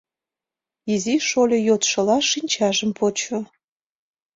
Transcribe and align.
Изи 0.93 1.15
шольо 1.27 1.57
йодшыла 1.67 2.17
шинчажым 2.29 2.91
почо. 2.97 3.37